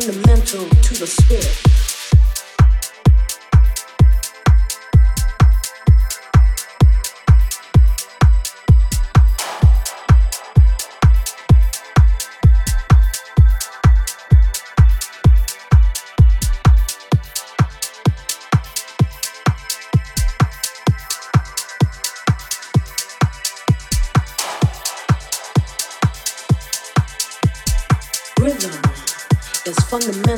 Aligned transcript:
fundamental 0.00 0.66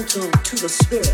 gentle 0.07 0.31
to 0.43 0.57
the 0.57 0.69
spirit. 0.69 1.06